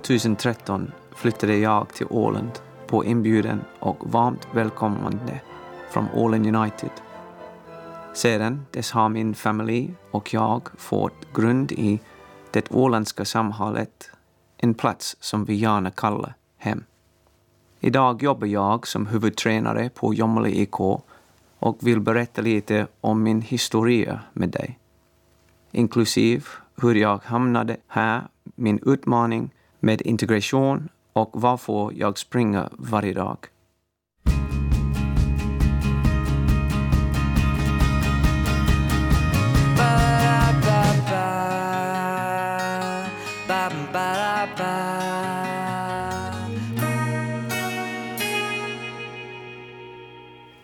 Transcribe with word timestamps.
2013 0.00 0.92
flyttade 1.16 1.56
jag 1.56 1.88
till 1.88 2.06
Åland 2.10 2.50
på 2.86 3.04
inbjudan 3.04 3.64
och 3.78 4.12
varmt 4.12 4.48
välkomnande 4.52 5.40
från 5.90 6.08
Åland 6.14 6.56
United. 6.56 6.90
Sedan 8.14 8.66
dess 8.70 8.90
har 8.90 9.08
min 9.08 9.34
familj 9.34 9.94
och 10.10 10.34
jag 10.34 10.68
fått 10.78 11.32
grund 11.34 11.72
i 11.72 12.00
det 12.50 12.70
åländska 12.70 13.24
samhället, 13.24 14.10
en 14.56 14.74
plats 14.74 15.16
som 15.20 15.44
vi 15.44 15.54
gärna 15.54 15.90
kallar 15.90 16.34
hem. 16.56 16.84
Idag 17.80 18.22
jobbar 18.22 18.46
jag 18.46 18.86
som 18.86 19.06
huvudtränare 19.06 19.90
på 19.94 20.14
Jomala 20.14 20.48
IK 20.48 20.80
och 21.58 21.78
vill 21.80 22.00
berätta 22.00 22.42
lite 22.42 22.86
om 23.00 23.22
min 23.22 23.40
historia 23.40 24.20
med 24.32 24.48
dig. 24.48 24.78
Inklusive 25.70 26.44
hur 26.82 26.94
jag 26.94 27.20
hamnade 27.24 27.76
här, 27.88 28.22
min 28.44 28.80
utmaning 28.86 29.50
med 29.82 30.02
integration 30.02 30.88
och 31.12 31.30
varför 31.32 31.92
jag 31.94 32.18
springer 32.18 32.68
varje 32.72 33.12
dag. 33.12 33.38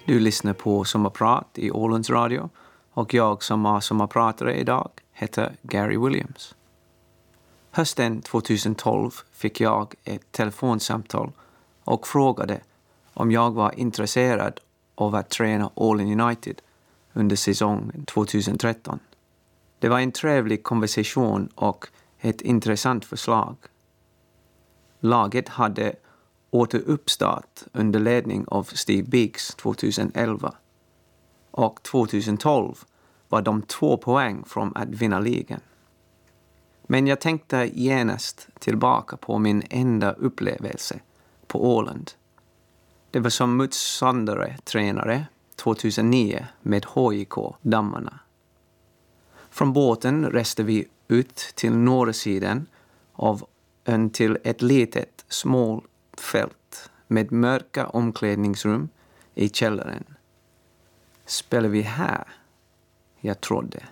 Du 0.05 0.20
lyssnar 0.20 0.53
på 0.53 0.84
Sommarprat 0.84 1.48
i 1.55 1.70
Ålands 1.70 2.10
Radio 2.10 2.50
och 2.91 3.14
jag 3.14 3.42
som 3.42 3.66
är 3.66 3.80
sommarpratare 3.80 4.55
idag 4.56 4.91
heter 5.12 5.56
Gary 5.62 5.98
Williams. 5.98 6.55
Hösten 7.79 8.23
2012 8.23 9.11
fick 9.33 9.61
jag 9.61 9.95
ett 10.05 10.33
telefonsamtal 10.33 11.33
och 11.84 12.07
frågade 12.07 12.61
om 13.15 13.33
jag 13.33 13.51
var 13.51 13.79
intresserad 13.79 14.61
av 14.95 15.15
att 15.15 15.31
träna 15.31 15.71
Åland 15.75 16.21
United 16.21 16.62
under 17.12 17.37
säsongen 17.37 18.05
2013. 18.05 18.99
Det 19.79 19.89
var 19.89 20.01
en 20.01 20.12
trevlig 20.12 20.62
konversation 20.62 21.49
och 21.55 21.87
ett 22.21 22.41
intressant 22.41 23.05
förslag. 23.05 23.56
Laget 25.01 25.49
hade 25.49 25.95
återuppstart 26.51 27.62
under 27.73 28.01
ledning 28.01 28.45
av 28.49 28.62
Steve 28.62 29.09
Biggs 29.09 29.55
2011 29.55 30.55
och 31.51 31.83
2012 31.83 32.75
var 33.29 33.43
de 33.43 33.62
två 33.62 33.97
poäng 33.97 34.45
från 34.47 34.77
att 34.77 34.89
vinna 34.89 35.21
ligan. 35.21 35.61
Men 36.91 37.06
jag 37.06 37.20
tänkte 37.20 37.70
genast 37.75 38.48
tillbaka 38.58 39.17
på 39.17 39.39
min 39.39 39.62
enda 39.70 40.12
upplevelse 40.12 41.00
på 41.47 41.77
Åland. 41.77 42.10
Det 43.10 43.21
var 43.21 43.31
som 43.31 43.56
Muts 43.56 43.99
Sandare-tränare 43.99 45.26
2009 45.56 46.47
med 46.62 46.87
HIK 46.94 47.34
Dammarna. 47.62 48.19
Från 49.50 49.72
båten 49.72 50.26
reste 50.26 50.62
vi 50.62 50.88
ut 51.09 51.37
till 51.54 51.72
norra 51.72 52.12
sidan 52.12 52.66
av 53.12 53.47
ön 53.84 54.10
till 54.10 54.38
ett 54.44 54.62
litet 54.62 55.25
småfält 55.28 56.91
med 57.06 57.32
mörka 57.32 57.87
omklädningsrum 57.87 58.88
i 59.34 59.49
källaren. 59.49 60.05
Spelar 61.26 61.69
vi 61.69 61.82
här? 61.82 62.25
Jag 63.20 63.41
trodde 63.41 63.82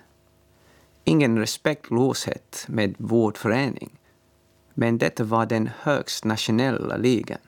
ingen 1.07 1.39
respektlöshet 1.39 2.65
med 2.69 2.95
vår 2.99 3.33
förening. 3.33 3.99
Men 4.75 4.99
detta 4.99 5.25
var 5.25 5.47
den 5.47 5.71
högst 5.81 6.25
nationella 6.25 6.97
ligan. 6.97 7.39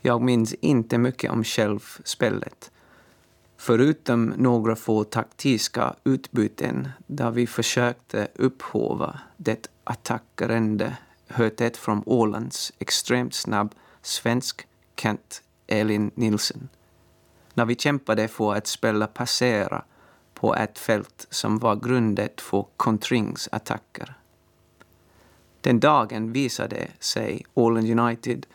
Jag 0.00 0.22
minns 0.22 0.54
inte 0.54 0.98
mycket 0.98 1.30
om 1.30 1.44
självspelet. 1.44 2.70
Förutom 3.56 4.34
några 4.36 4.76
få 4.76 5.04
taktiska 5.04 5.94
utbyten 6.04 6.88
där 7.06 7.30
vi 7.30 7.46
försökte 7.46 8.28
upphova 8.34 9.20
det 9.36 9.68
attackerande 9.84 10.96
hötet 11.26 11.76
från 11.76 12.02
Ålands 12.06 12.72
extremt 12.78 13.34
snabb 13.34 13.74
svensk 14.02 14.66
Kent 14.96 15.42
Elin 15.66 16.10
Nilsson. 16.14 16.68
När 17.54 17.64
vi 17.64 17.74
kämpade 17.74 18.28
för 18.28 18.54
att 18.54 18.66
spela 18.66 19.06
passera 19.06 19.84
på 20.42 20.54
ett 20.54 20.78
fält 20.78 21.26
som 21.30 21.58
var 21.58 21.76
grundet 21.76 22.40
för 22.40 22.66
kontringsattacker. 22.76 24.14
Den 25.60 25.80
dagen 25.80 26.32
visade 26.32 26.88
sig 26.98 27.44
Åland 27.54 28.00
United 28.00 28.46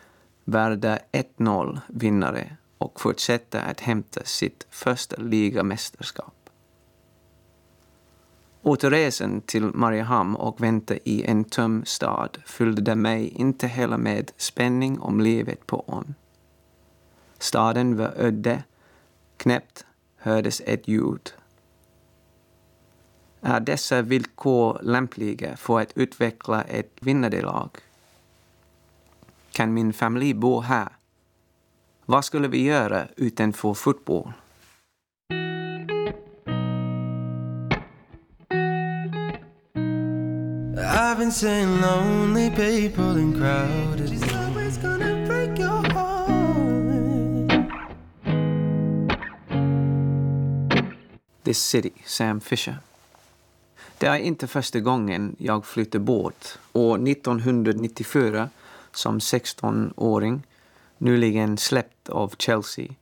värda 0.44 0.98
1-0 1.12 1.80
vinnare 1.86 2.56
och 2.78 3.00
fortsätta 3.00 3.60
att 3.60 3.80
hämta 3.80 4.24
sitt 4.24 4.66
första 4.70 5.16
ligamästerskap. 5.16 6.50
Återresan 8.62 9.40
till 9.40 9.64
Mariehamn 9.64 10.36
och 10.36 10.62
vänta 10.62 10.94
i 10.96 11.24
en 11.24 11.44
töm 11.44 11.84
stad 11.84 12.38
fyllde 12.46 12.94
mig 12.94 13.28
inte 13.28 13.66
heller 13.66 13.98
med 13.98 14.32
spänning 14.36 15.00
om 15.00 15.20
livet 15.20 15.66
på 15.66 15.84
ön. 15.88 16.14
Staden 17.38 17.96
var 17.96 18.12
öde, 18.16 18.62
knäppt 19.36 19.86
hördes 20.16 20.62
ett 20.66 20.88
ljud 20.88 21.32
är 23.40 23.60
dessa 23.60 24.02
villkor 24.02 24.78
lämpliga 24.82 25.56
för 25.56 25.80
att 25.80 25.92
utveckla 25.96 26.62
ett 26.62 26.92
vinnande 27.00 27.42
lag? 27.42 27.70
Kan 29.52 29.74
min 29.74 29.92
familj 29.92 30.34
bo 30.34 30.60
här? 30.60 30.88
Vad 32.04 32.24
skulle 32.24 32.48
vi 32.48 32.62
göra 32.64 33.06
utanför 33.16 33.74
fotboll? 33.74 34.32
I've 40.80 41.18
been 41.18 41.32
seeing 41.32 41.80
lonely 41.80 42.50
people 42.50 43.20
in 43.20 43.32
crowded 43.32 44.08
She's 44.10 44.32
always 44.34 44.78
gonna 44.78 45.26
break 45.26 45.58
your 45.58 45.82
heart 45.92 46.18
This 51.44 51.58
City, 51.58 51.94
Sam 52.04 52.40
Fisher. 52.40 52.78
Det 54.00 54.06
är 54.06 54.16
inte 54.16 54.46
första 54.46 54.80
gången 54.80 55.36
jag 55.38 55.66
flyttar 55.66 55.98
bort. 55.98 56.58
År 56.72 57.08
1994, 57.08 58.48
som 58.92 59.18
16-åring, 59.18 60.46
nyligen 60.98 61.56
släppt 61.56 62.08
av 62.08 62.34
Chelsea, 62.38 62.94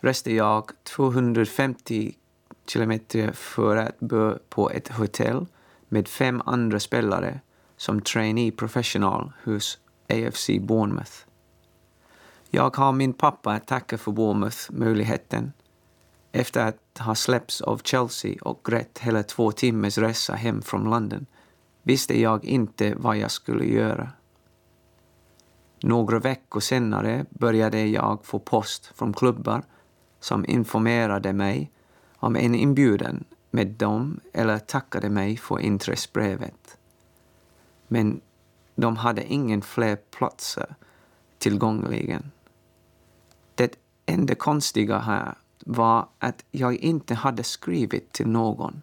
reste 0.00 0.34
jag 0.34 0.70
250 0.82 2.14
kilometer 2.66 3.32
för 3.32 3.76
att 3.76 4.00
bo 4.00 4.38
på 4.48 4.70
ett 4.70 4.88
hotell 4.88 5.46
med 5.88 6.08
fem 6.08 6.42
andra 6.46 6.80
spelare 6.80 7.40
som 7.76 8.00
trainee 8.00 8.52
professional 8.52 9.32
hos 9.44 9.78
AFC 10.08 10.50
Bournemouth. 10.60 11.12
Jag 12.50 12.76
har 12.76 12.92
min 12.92 13.12
pappa 13.12 13.52
att 13.52 13.66
tacka 13.66 13.98
för 13.98 14.12
Bournemouth-möjligheten 14.12 15.52
efter 16.32 16.66
att 16.66 16.98
ha 16.98 17.14
släppts 17.14 17.60
av 17.60 17.80
Chelsea 17.84 18.36
och 18.42 18.60
grätt 18.64 18.98
hela 18.98 19.22
två 19.22 19.52
timmars 19.52 19.98
resa 19.98 20.34
hem 20.34 20.62
från 20.62 20.84
London 20.90 21.26
visste 21.82 22.20
jag 22.20 22.44
inte 22.44 22.94
vad 22.94 23.16
jag 23.16 23.30
skulle 23.30 23.64
göra. 23.64 24.10
Några 25.80 26.18
veckor 26.18 26.60
senare 26.60 27.26
började 27.30 27.86
jag 27.86 28.24
få 28.24 28.38
post 28.38 28.86
från 28.94 29.12
klubbar 29.12 29.62
som 30.20 30.44
informerade 30.48 31.32
mig 31.32 31.70
om 32.16 32.36
en 32.36 32.54
inbjudan 32.54 33.24
med 33.50 33.66
dem 33.66 34.20
eller 34.32 34.58
tackade 34.58 35.10
mig 35.10 35.36
för 35.36 35.60
intressebrevet. 35.60 36.78
Men 37.88 38.20
de 38.74 38.96
hade 38.96 39.24
ingen 39.24 39.62
fler 39.62 39.96
platser 39.96 40.74
tillgängliga. 41.38 42.22
Det 43.54 43.76
enda 44.06 44.34
konstiga 44.34 44.98
här 44.98 45.34
var 45.70 46.08
att 46.18 46.44
jag 46.50 46.74
inte 46.74 47.14
hade 47.14 47.44
skrivit 47.44 48.12
till 48.12 48.28
någon. 48.28 48.82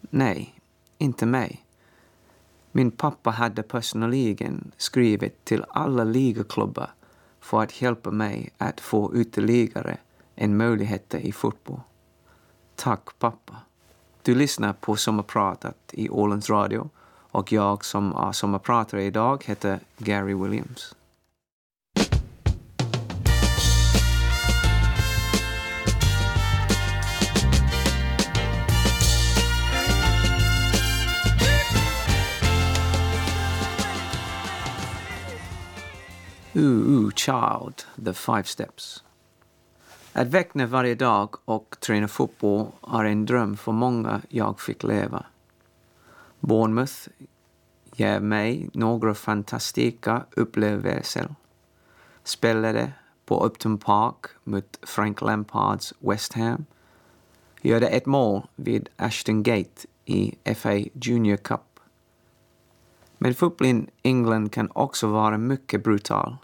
Nej, 0.00 0.54
inte 0.98 1.26
mig. 1.26 1.64
Min 2.72 2.90
pappa 2.90 3.30
hade 3.30 3.62
personligen 3.62 4.72
skrivit 4.76 5.44
till 5.44 5.64
alla 5.68 6.04
ligaklubbar 6.04 6.90
för 7.40 7.62
att 7.62 7.82
hjälpa 7.82 8.10
mig 8.10 8.50
att 8.58 8.80
få 8.80 9.16
ytterligare 9.16 9.98
en 10.34 10.56
möjlighet 10.56 11.14
i 11.14 11.32
fotboll. 11.32 11.80
Tack 12.74 13.18
pappa. 13.18 13.56
Du 14.22 14.34
lyssnar 14.34 14.72
på 14.72 14.96
Sommarpratat 14.96 15.78
i 15.92 16.08
Ålands 16.08 16.50
Radio 16.50 16.90
och 17.08 17.52
jag 17.52 17.84
som 17.84 18.12
är 18.12 18.32
sommarpratare 18.32 19.04
idag 19.04 19.44
heter 19.44 19.80
Gary 19.98 20.34
Williams. 20.34 20.95
Ooh, 36.58 36.88
ooh, 36.88 37.10
child, 37.10 37.84
the 38.04 38.14
five 38.14 38.44
steps. 38.44 39.04
Att 40.12 40.26
väckna 40.26 40.66
varje 40.66 40.94
dag 40.94 41.34
och 41.44 41.76
träna 41.80 42.08
fotboll 42.08 42.66
är 42.92 43.04
en 43.04 43.26
dröm 43.26 43.56
för 43.56 43.72
många 43.72 44.20
jag 44.28 44.60
fick 44.60 44.82
leva. 44.82 45.26
Bournemouth 46.40 47.08
ger 47.92 48.20
mig 48.20 48.70
några 48.72 49.14
fantastiska 49.14 50.24
upplevelser. 50.30 51.34
Spelade 52.24 52.92
på 53.26 53.44
Upton 53.44 53.78
Park 53.78 54.26
mot 54.44 54.78
Frank 54.82 55.20
Lampards 55.20 55.94
West 55.98 56.32
Ham. 56.32 56.64
Gjorde 57.62 57.88
ett 57.88 58.06
mål 58.06 58.46
vid 58.54 58.88
Ashton 58.96 59.42
Gate 59.42 59.86
i 60.04 60.34
FA 60.54 60.74
Junior 60.92 61.36
Cup. 61.36 61.80
Men 63.18 63.34
fotbollen 63.34 63.88
i 64.02 64.08
England 64.08 64.52
kan 64.52 64.70
också 64.74 65.06
vara 65.06 65.38
mycket 65.38 65.84
brutal. 65.84 66.36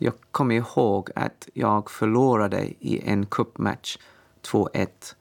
Jag 0.00 0.14
kommer 0.30 0.54
ihåg 0.54 1.10
att 1.14 1.48
jag 1.54 1.90
förlorade 1.90 2.72
i 2.80 3.00
en 3.04 3.26
cupmatch 3.26 3.98
2-1 4.42 5.14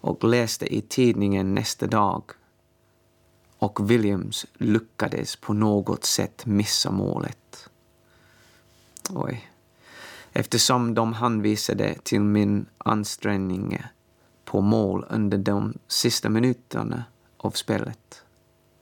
och 0.00 0.24
läste 0.24 0.74
i 0.74 0.80
tidningen 0.80 1.54
nästa 1.54 1.86
dag. 1.86 2.22
Och 3.58 3.90
Williams 3.90 4.46
lyckades 4.54 5.36
på 5.36 5.52
något 5.52 6.04
sätt 6.04 6.46
missa 6.46 6.90
målet. 6.90 7.68
Oj. 9.10 9.50
Eftersom 10.32 10.94
de 10.94 11.12
hänvisade 11.12 11.94
till 12.02 12.20
min 12.20 12.66
ansträngning 12.78 13.82
på 14.44 14.60
mål 14.60 15.06
under 15.10 15.38
de 15.38 15.74
sista 15.88 16.28
minuterna 16.28 17.04
av 17.36 17.50
spelet. 17.50 18.22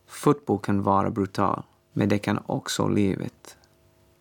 Fotboll 0.07 0.59
kan 0.59 0.83
vara 0.83 1.11
brutal, 1.11 1.63
men 1.93 2.09
det 2.09 2.19
kan 2.19 2.43
också 2.47 2.89
livet. 2.89 3.58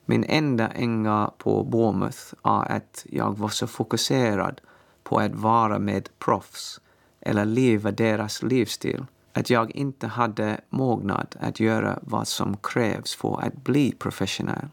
Min 0.10 0.24
enda 0.24 0.68
änga 0.68 1.32
på 1.38 1.64
Bournemouth 1.64 2.34
är 2.44 2.72
att 2.72 3.06
jag 3.10 3.38
var 3.38 3.50
så 3.50 3.68
fokuserad 3.68 4.62
på 5.04 5.18
att 5.18 5.36
vara 5.36 5.80
med 5.80 6.10
proffs 6.20 6.82
eller 7.20 7.46
leva 7.46 7.92
deras 7.92 8.44
livsstil 8.44 9.06
att 9.34 9.50
jag 9.50 9.76
inte 9.76 10.08
hade 10.08 10.62
mognad 10.70 11.36
att 11.40 11.60
göra 11.60 12.00
vad 12.02 12.28
som 12.28 12.58
krävs 12.58 13.16
för 13.16 13.42
att 13.42 13.56
bli 13.56 13.92
professionell. 13.92 14.70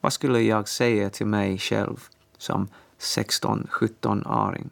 Vad 0.00 0.12
skulle 0.12 0.40
jag 0.40 0.68
säga 0.68 1.10
till 1.10 1.26
mig 1.26 1.58
själv 1.58 1.96
som 2.38 2.68
16-17-åring? 2.98 4.70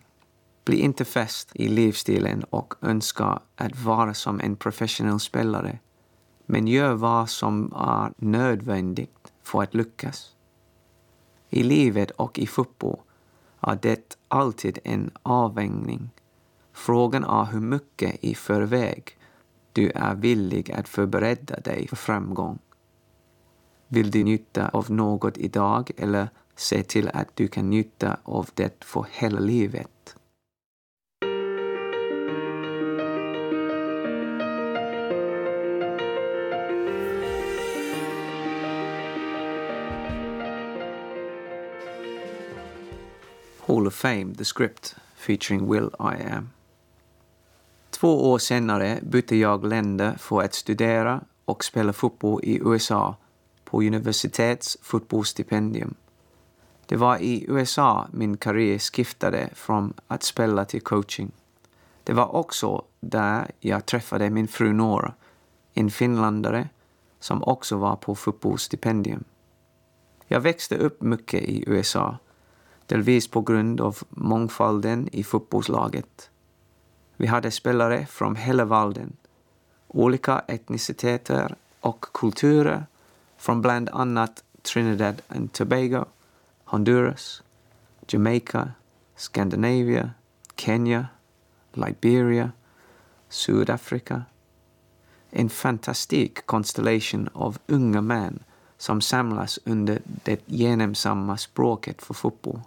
Bli 0.65 0.77
inte 0.77 1.05
fäst 1.05 1.51
i 1.55 1.69
livsstilen 1.69 2.45
och 2.45 2.75
önska 2.83 3.39
att 3.57 3.79
vara 3.79 4.15
som 4.15 4.41
en 4.41 4.57
professionell 4.57 5.21
spelare. 5.21 5.79
Men 6.47 6.69
gör 6.69 6.95
vad 6.95 7.31
som 7.31 7.73
är 7.77 8.13
nödvändigt 8.17 9.24
för 9.45 9.63
att 9.63 9.75
lyckas. 9.75 10.35
I 11.51 11.63
livet 11.63 12.11
och 12.11 12.39
i 12.39 12.47
fotboll 12.47 13.01
är 13.61 13.79
det 13.83 14.17
alltid 14.29 14.79
en 14.85 15.11
avvägning. 15.23 16.11
Frågan 16.73 17.25
är 17.25 17.45
hur 17.45 17.61
mycket 17.61 18.25
i 18.25 18.35
förväg 18.35 19.19
du 19.73 19.91
är 19.91 20.15
villig 20.15 20.73
att 20.73 20.89
förbereda 20.89 21.61
dig 21.61 21.89
för 21.89 21.97
framgång. 21.97 22.59
Vill 23.89 24.11
du 24.11 24.25
njuta 24.25 24.69
av 24.69 24.91
något 24.91 25.39
idag 25.39 25.91
eller 25.97 26.29
se 26.57 26.83
till 26.83 27.09
att 27.09 27.37
du 27.37 27.49
kan 27.49 27.71
njuta 27.71 28.17
av 28.23 28.51
det 28.55 28.85
för 28.85 29.07
hela 29.11 29.41
livet? 29.41 30.17
Hall 43.75 43.87
of 43.87 43.95
Fame, 43.95 44.35
The 44.35 44.45
Script, 44.45 44.97
featuring 45.17 45.73
Will 45.73 45.91
I 45.99 46.23
Am. 46.33 46.51
Två 47.91 48.31
år 48.31 48.39
senare 48.39 48.99
bytte 49.03 49.37
jag 49.37 49.65
länder 49.67 50.17
för 50.19 50.43
att 50.43 50.55
studera 50.55 51.21
och 51.45 51.65
spela 51.65 51.93
fotboll 51.93 52.41
i 52.45 52.59
USA 52.65 53.17
på 53.65 53.83
universitets 53.83 54.79
fotbollsstipendium. 54.83 55.95
Det 56.87 56.97
var 56.97 57.19
i 57.19 57.45
USA 57.49 58.09
min 58.13 58.37
karriär 58.37 58.79
skiftade 58.79 59.51
från 59.55 59.95
att 60.07 60.23
spela 60.23 60.65
till 60.65 60.83
coaching. 60.83 61.33
Det 62.05 62.13
var 62.13 62.35
också 62.35 62.85
där 63.01 63.51
jag 63.61 63.87
träffade 63.87 64.31
min 64.31 64.49
fru 64.49 64.73
Nora, 64.73 65.15
en 65.73 65.91
finländare 65.91 66.69
som 67.21 67.43
också 67.43 67.77
var 67.77 67.97
på 67.97 68.15
fotbollsstipendium. 68.15 69.25
Jag 70.27 70.41
växte 70.41 70.77
upp 70.77 71.03
mycket 71.03 71.43
i 71.43 71.65
USA 71.67 72.19
delvis 72.87 73.29
på 73.29 73.41
grund 73.41 73.81
av 73.81 73.99
mångfalden 74.11 75.09
i 75.13 75.25
fotbollslaget. 75.25 76.31
Vi 77.17 77.27
hade 77.27 77.51
spelare 77.51 78.07
från 78.07 78.37
hela 78.37 78.65
världen, 78.65 79.17
olika 79.89 80.39
etniciteter 80.39 81.55
och 81.81 82.01
kulturer 82.15 82.87
från 83.37 83.63
bland 83.63 83.89
annat 83.89 84.45
Trinidad 84.63 85.23
and 85.29 85.53
Tobago, 85.53 86.05
Honduras, 86.65 87.43
Jamaica, 88.09 88.69
Scandinavia, 89.17 90.11
Kenya, 90.57 91.07
Liberia, 91.73 92.53
Sydafrika. 93.29 94.23
En 95.31 95.49
fantastisk 95.49 96.47
konstellation 96.47 97.29
av 97.33 97.59
unga 97.67 98.01
män 98.01 98.43
som 98.79 99.01
samlas 99.01 99.59
under 99.65 100.03
det 100.05 100.41
gemensamma 100.47 101.37
språket 101.37 102.03
för 102.03 102.15
fotboll. 102.15 102.61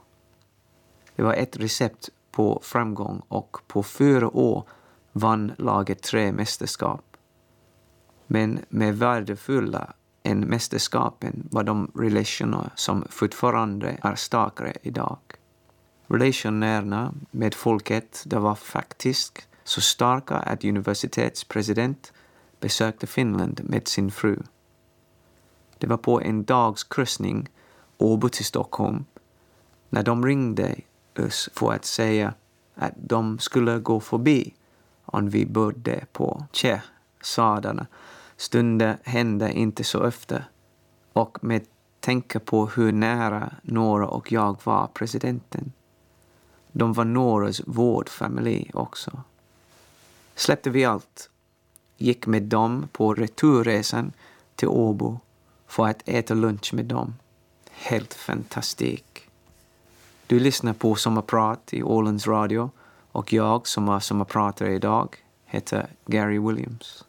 Det 1.18 1.24
var 1.24 1.34
ett 1.34 1.58
recept 1.58 2.10
på 2.32 2.60
framgång 2.64 3.22
och 3.28 3.58
på 3.68 3.84
fyra 3.84 4.38
år 4.38 4.64
vann 5.12 5.52
laget 5.58 6.04
tre 6.04 6.32
mästerskap. 6.32 7.18
Men 8.28 8.60
med 8.70 8.98
värdefulla 8.98 9.94
än 10.24 10.40
mästerskapen 10.40 11.48
var 11.52 11.64
de 11.64 11.92
relationer 11.96 12.70
som 12.76 13.06
fortfarande 13.10 13.98
är 14.02 14.16
starkare 14.16 14.74
idag. 14.82 15.20
Relationerna 16.08 17.14
med 17.32 17.54
folket 17.54 18.24
det 18.26 18.40
var 18.40 18.56
faktiskt 18.56 19.48
så 19.64 19.82
starka 19.82 20.36
att 20.36 20.64
universitetspresident 20.64 22.14
besökte 22.60 23.08
Finland 23.08 23.62
med 23.64 23.88
sin 23.88 24.12
fru. 24.12 24.40
Det 25.78 25.88
var 25.88 25.98
på 25.98 26.22
en 26.22 26.44
dags 26.44 26.84
kryssning, 26.84 27.50
Åbo 27.98 28.30
till 28.30 28.46
Stockholm, 28.46 29.06
när 29.90 30.04
de 30.04 30.26
ringde 30.26 30.76
för 31.54 31.74
att 31.74 31.86
säga 31.86 32.34
att 32.76 32.94
de 32.96 33.40
skulle 33.40 33.80
gå 33.80 34.00
förbi 34.00 34.54
om 35.06 35.30
vi 35.30 35.46
bodde 35.46 36.06
på 36.12 36.46
Tje, 36.52 36.82
sadarna. 37.22 37.88
Stunder 38.38 38.98
hände 39.04 39.54
inte 39.54 39.84
så 39.84 40.08
ofta 40.08 40.44
och 41.14 41.44
med 41.44 41.66
tänka 42.00 42.40
på 42.40 42.66
hur 42.68 42.92
nära 42.92 43.54
Nora 43.62 44.08
och 44.08 44.32
jag 44.32 44.58
var 44.64 44.88
presidenten. 44.88 45.72
De 46.72 46.94
var 46.94 47.06
Noras 47.06 47.62
vårdfamilj 47.66 48.72
också. 48.74 49.22
Släppte 50.36 50.70
vi 50.70 50.86
allt, 50.86 51.30
gick 51.98 52.28
med 52.28 52.44
dem 52.44 52.88
på 52.92 53.14
returresan 53.14 54.12
till 54.56 54.68
Åbo 54.68 55.20
för 55.68 55.88
att 55.88 56.02
äta 56.06 56.34
lunch 56.34 56.74
med 56.74 56.86
dem. 56.86 57.16
Helt 57.72 58.14
fantastiskt. 58.14 59.07
Du 60.30 60.40
lyssnar 60.40 60.74
på 60.74 60.96
Sommarprat 60.96 61.74
i 61.74 61.84
Ålands 61.84 62.28
Radio 62.28 62.70
och 63.12 63.34
jag 63.34 63.68
som 63.68 63.90
är 63.90 64.00
sommarpratare 64.00 64.74
idag 64.74 65.16
heter 65.46 65.88
Gary 66.06 66.40
Williams. 66.40 67.06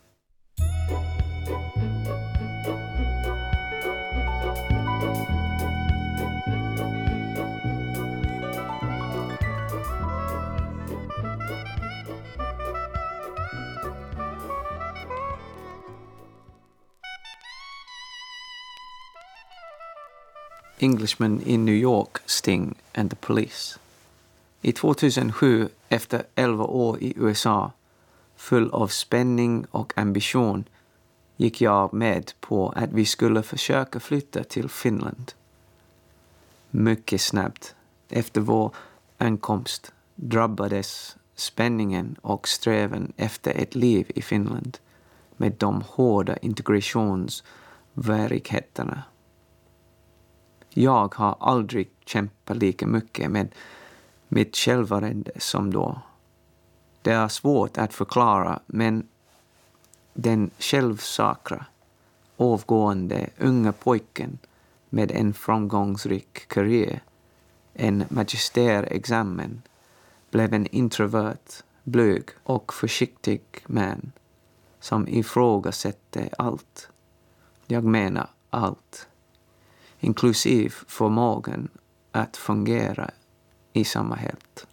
Englishman 20.78 21.42
in 21.42 21.64
New 21.64 21.74
York, 21.74 22.18
Sting 22.26 22.74
and 22.94 23.10
the 23.10 23.16
Police. 23.16 23.78
I 24.62 24.72
2007, 24.72 25.68
efter 25.88 26.22
11 26.34 26.64
år 26.64 27.02
i 27.02 27.12
USA, 27.16 27.72
full 28.36 28.70
av 28.70 28.88
spänning 28.88 29.64
och 29.70 29.98
ambition, 29.98 30.64
gick 31.36 31.60
jag 31.60 31.92
med 31.92 32.32
på 32.40 32.72
att 32.76 32.92
vi 32.92 33.04
skulle 33.04 33.42
försöka 33.42 34.00
flytta 34.00 34.44
till 34.44 34.68
Finland. 34.68 35.32
Mycket 36.70 37.20
snabbt, 37.20 37.74
efter 38.08 38.40
vår 38.40 38.74
ankomst, 39.18 39.92
drabbades 40.14 41.16
spänningen 41.34 42.16
och 42.22 42.48
strävan 42.48 43.12
efter 43.16 43.50
ett 43.50 43.74
liv 43.74 44.10
i 44.14 44.22
Finland 44.22 44.78
med 45.36 45.52
de 45.52 45.84
hårda 45.88 46.36
integrationsvärigheterna 46.36 49.02
jag 50.70 51.14
har 51.14 51.36
aldrig 51.40 51.90
kämpat 52.06 52.56
lika 52.56 52.86
mycket 52.86 53.30
med 53.30 53.54
mitt 54.28 54.56
självärde 54.56 55.30
som 55.36 55.72
då. 55.72 56.00
Det 57.02 57.12
är 57.12 57.28
svårt 57.28 57.78
att 57.78 57.94
förklara, 57.94 58.60
men 58.66 59.08
den 60.14 60.50
självsakra, 60.58 61.66
avgående 62.36 63.30
unga 63.38 63.72
pojken 63.72 64.38
med 64.88 65.10
en 65.10 65.34
framgångsrik 65.34 66.48
karriär, 66.48 67.02
en 67.74 68.04
magisterexamen, 68.08 69.62
blev 70.30 70.54
en 70.54 70.66
introvert, 70.66 71.62
blyg 71.82 72.24
och 72.42 72.74
försiktig 72.74 73.42
man 73.66 74.12
som 74.80 75.08
ifrågasätter 75.08 76.28
allt. 76.38 76.88
Jag 77.66 77.84
menar 77.84 78.30
allt, 78.50 79.08
inklusive 80.00 80.74
förmågan 80.86 81.68
att 82.12 82.36
fungera 82.36 83.10
i 83.72 83.84
samhället. 83.84 84.66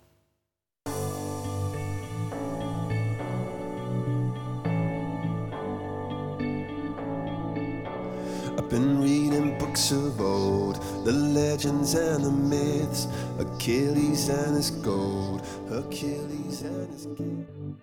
I've 8.57 8.69
been 8.69 9.01
reading 9.01 9.57
books 9.59 9.91
of 9.91 10.21
old, 10.21 10.75
the 11.05 11.11
legends 11.11 11.93
and 11.93 12.23
the 12.23 12.31
myths, 12.31 13.07
Achilles 13.39 14.29
and 14.29 14.55
his 14.55 14.71
gold, 14.71 15.41
Achilles 15.69 16.61
and 16.61 16.93
his 16.93 17.05
gold. 17.05 17.75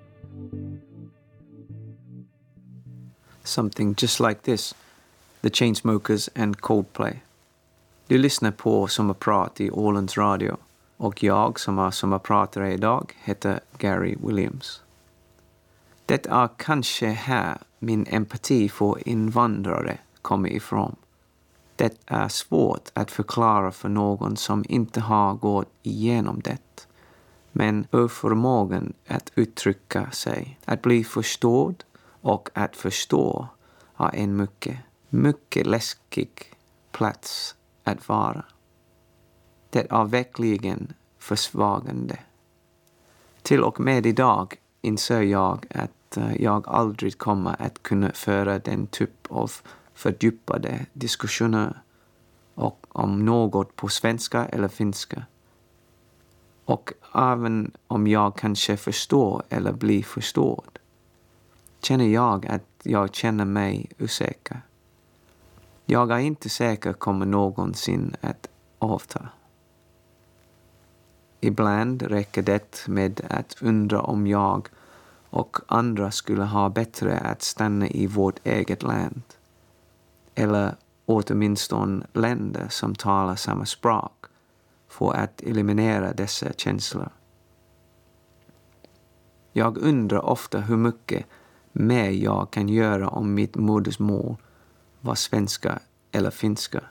Something 3.44 3.94
just 3.94 4.20
like 4.20 4.42
this, 4.42 4.74
The 5.42 5.50
Chainsmokers 5.50 6.28
and 6.34 6.60
Coldplay. 6.60 7.20
Du 8.06 8.18
lyssnar 8.18 8.50
på 8.50 8.86
Sommarprat 8.86 9.60
i 9.60 9.70
Ålands 9.70 10.18
Radio 10.18 10.56
och 10.96 11.22
jag 11.22 11.60
som 11.60 11.78
är 11.78 11.90
sommarpratare 11.90 12.72
idag 12.72 13.12
heter 13.22 13.60
Gary 13.78 14.16
Williams. 14.26 14.82
Det 16.06 16.26
är 16.26 16.48
kanske 16.56 17.06
här 17.06 17.58
min 17.78 18.06
empati 18.10 18.68
för 18.68 19.08
invandrare 19.08 19.98
kommer 20.22 20.48
ifrån. 20.48 20.96
Det 21.76 21.98
är 22.06 22.28
svårt 22.28 22.90
att 22.94 23.10
förklara 23.10 23.72
för 23.72 23.88
någon 23.88 24.36
som 24.36 24.64
inte 24.68 25.00
har 25.00 25.34
gått 25.34 25.72
igenom 25.82 26.40
det. 26.40 26.86
Men 27.52 27.86
oförmågan 27.90 28.92
att 29.08 29.32
uttrycka 29.34 30.10
sig, 30.10 30.58
att 30.64 30.82
bli 30.82 31.04
förstådd 31.04 31.84
och 32.04 32.48
att 32.54 32.76
förstå 32.76 33.46
är 33.96 34.14
en 34.14 34.36
mycket, 34.36 34.78
mycket 35.08 35.66
läskig 35.66 36.30
plats 36.92 37.54
att 37.84 38.08
vara. 38.08 38.44
Det 39.70 39.86
är 39.90 40.04
verkligen 40.04 40.92
försvagande. 41.18 42.18
Till 43.42 43.62
och 43.62 43.80
med 43.80 44.06
idag 44.06 44.54
inser 44.80 45.20
jag 45.20 45.66
att 45.70 46.16
eh, 46.16 46.42
jag 46.42 46.68
aldrig 46.68 47.18
kommer 47.18 47.62
att 47.62 47.82
kunna 47.82 48.12
föra 48.12 48.58
den 48.58 48.86
typ 48.86 49.26
av 49.28 49.52
fördjupade 49.94 50.86
diskussioner 50.92 51.82
och 52.54 52.86
om 52.88 53.24
något 53.24 53.76
på 53.76 53.88
svenska 53.88 54.46
eller 54.46 54.68
finska. 54.68 55.26
Och 56.64 56.92
även 57.14 57.72
om 57.86 58.06
jag 58.06 58.36
kanske 58.36 58.76
förstår 58.76 59.42
eller 59.48 59.72
blir 59.72 60.02
förstådd 60.02 60.78
känner 61.82 62.08
jag 62.08 62.46
att 62.46 62.62
jag 62.82 63.14
känner 63.14 63.44
mig 63.44 63.90
osäker. 64.00 64.60
Jag 65.86 66.10
är 66.10 66.18
inte 66.18 66.48
säker 66.48 66.92
kommer 66.92 67.26
någonsin 67.26 68.16
att 68.20 68.48
avta. 68.78 69.28
Ibland 71.40 72.02
räcker 72.02 72.42
det 72.42 72.84
med 72.88 73.20
att 73.30 73.56
undra 73.62 74.00
om 74.00 74.26
jag 74.26 74.68
och 75.30 75.56
andra 75.66 76.10
skulle 76.10 76.42
ha 76.42 76.68
bättre 76.68 77.18
att 77.18 77.42
stanna 77.42 77.88
i 77.88 78.06
vårt 78.06 78.46
eget 78.46 78.82
land 78.82 79.22
eller 80.34 80.74
åtminstone 81.06 82.06
länder 82.12 82.66
som 82.70 82.94
talar 82.94 83.36
samma 83.36 83.66
språk 83.66 84.24
för 84.88 85.14
att 85.14 85.40
eliminera 85.40 86.12
dessa 86.12 86.52
känslor. 86.52 87.08
Jag 89.52 89.78
undrar 89.78 90.24
ofta 90.24 90.60
hur 90.60 90.76
mycket 90.76 91.26
mer 91.72 92.10
jag 92.10 92.50
kan 92.50 92.68
göra 92.68 93.08
om 93.08 93.34
mitt 93.34 93.56
modersmål 93.56 94.36
var 95.02 95.14
svenska 95.14 95.78
eller 96.12 96.30
finska. 96.30 96.84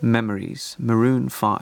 Memories, 0.00 0.78
Maroon 0.78 1.30
5. 1.30 1.58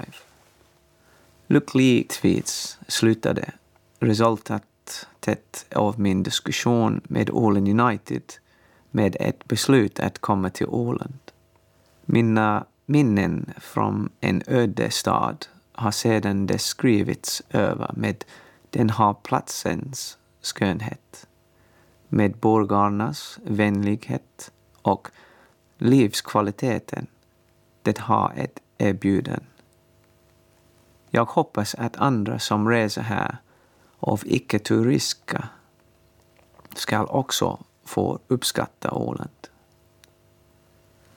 Lyckligtvis 1.46 2.78
slutade 2.88 3.52
resultatet 4.00 5.66
av 5.74 6.00
min 6.00 6.22
diskussion 6.22 7.00
med 7.04 7.30
Åland 7.30 7.80
United 7.80 8.22
med 8.96 9.16
ett 9.20 9.44
beslut 9.44 10.00
att 10.00 10.18
komma 10.18 10.50
till 10.50 10.66
Åland. 10.66 11.18
Mina 12.04 12.64
minnen 12.86 13.52
från 13.60 14.10
en 14.20 14.42
öde 14.46 14.90
stad 14.90 15.46
har 15.72 15.90
sedan 15.90 16.46
dess 16.46 16.64
skrivits 16.64 17.42
över 17.50 17.90
med 17.96 18.24
den 18.70 18.90
här 18.90 19.14
platsens 19.14 20.18
skönhet, 20.42 21.26
med 22.08 22.36
borgarnas 22.36 23.38
vänlighet 23.44 24.52
och 24.82 25.08
livskvaliteten 25.78 27.06
det 27.82 27.98
har 27.98 28.32
ett 28.36 28.60
erbjuden. 28.78 29.44
Jag 31.10 31.24
hoppas 31.24 31.74
att 31.74 31.96
andra 31.96 32.38
som 32.38 32.68
reser 32.68 33.02
här 33.02 33.36
av 33.98 34.22
icke-turiska 34.24 35.48
ska 36.74 37.04
också 37.04 37.58
får 37.86 38.18
uppskatta 38.28 38.90
Åland. 38.90 39.30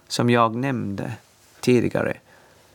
Som 0.08 0.30
jag 0.30 0.56
nämnde 0.56 1.14
tidigare 1.60 2.18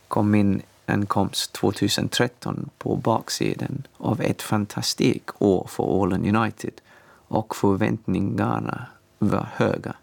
kom 0.07 0.31
min 0.31 0.61
ankomst 0.85 1.53
2013 1.53 2.69
på 2.77 2.95
baksidan 2.95 3.87
av 3.97 4.21
ett 4.21 4.41
fantastiskt 4.41 5.29
år 5.39 5.67
för 5.69 5.83
Åland 5.83 6.35
United 6.35 6.73
och 7.27 7.55
förväntningarna 7.55 8.85
var 9.19 9.47
höga. 9.53 9.95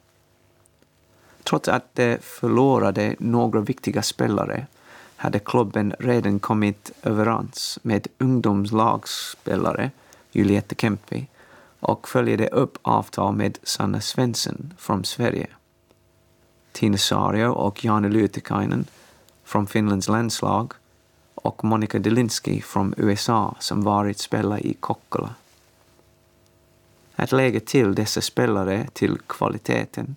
Trots 1.43 1.69
att 1.69 1.95
de 1.95 2.19
förlorade 2.21 3.17
några 3.19 3.61
viktiga 3.61 4.03
spelare 4.03 4.67
hade 5.17 5.39
klubben 5.39 5.95
redan 5.99 6.39
kommit 6.39 6.93
överens 7.03 7.79
med 7.83 8.07
ungdomslagsspelare 8.19 9.91
Juliette 10.33 10.75
Kempe 10.75 11.27
och 11.83 12.09
följde 12.09 12.49
upp 12.49 12.79
avtal 12.83 13.35
med 13.35 13.59
Sanna 13.63 14.01
Svensson 14.01 14.75
från 14.79 15.05
Sverige. 15.05 15.47
Tina 16.73 16.99
Sario 16.99 17.47
och 17.47 17.85
Janne 17.85 18.09
Lytikainen 18.09 18.87
från 19.45 19.67
Finlands 19.67 20.09
landslag 20.09 20.73
och 21.35 21.65
Monica 21.65 21.99
Delinsky 21.99 22.61
från 22.61 22.95
USA 22.97 23.55
som 23.59 23.83
varit 23.83 24.19
spelare 24.19 24.61
i 24.61 24.75
Kokkola. 24.75 25.35
Att 27.17 27.33
lägga 27.33 27.61
till 27.61 27.95
dessa 27.95 28.21
spelare 28.21 28.89
till 28.93 29.19
kvaliteten 29.27 30.17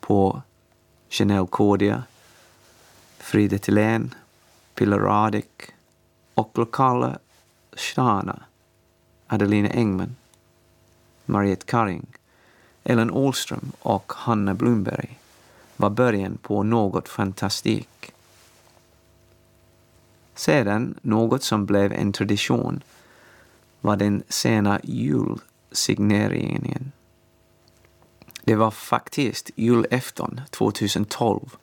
på 0.00 0.42
Chanel 1.08 1.46
Kodia, 1.46 2.02
Frida 3.18 3.58
Tillén, 3.58 4.14
Pilla 4.74 4.98
Radek 4.98 5.72
och 6.34 6.58
lokala 6.58 7.18
stjärna 7.72 8.42
Adelina 9.26 9.68
Engman, 9.68 10.16
Mariette 11.26 11.66
Karing, 11.66 12.06
Ellen 12.84 13.10
Åhlström 13.10 13.72
och 13.80 14.12
Hanna 14.16 14.54
Blomberg 14.54 15.18
var 15.76 15.90
början 15.90 16.38
på 16.42 16.62
något 16.62 17.08
fantastiskt. 17.08 17.88
Sedan 20.34 20.98
något 21.02 21.42
som 21.42 21.66
blev 21.66 21.92
en 21.92 22.12
tradition 22.12 22.82
var 23.80 23.96
den 23.96 24.22
sena 24.28 24.80
julsigneringen. 24.82 26.92
Det 28.44 28.54
var 28.54 28.70
faktiskt 28.70 29.50
julafton 29.54 30.40
2012 30.50 31.56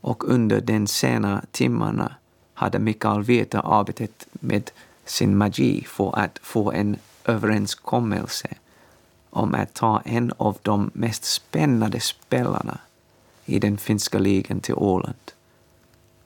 och 0.00 0.28
under 0.28 0.60
den 0.60 0.86
sena 0.86 1.44
timmarna 1.50 2.14
hade 2.54 2.78
Mikael 2.78 3.22
Veta 3.22 3.60
arbetat 3.60 4.26
med 4.32 4.70
sin 5.04 5.36
magi 5.36 5.84
för 5.88 6.18
att 6.18 6.38
få 6.42 6.72
en 6.72 6.96
överenskommelse 7.24 8.48
om 9.36 9.54
att 9.54 9.74
ta 9.74 10.00
en 10.04 10.32
av 10.36 10.58
de 10.62 10.90
mest 10.94 11.24
spännande 11.24 12.00
spelarna 12.00 12.78
i 13.44 13.58
den 13.58 13.78
finska 13.78 14.18
ligan 14.18 14.60
till 14.60 14.74
Åland. 14.74 15.32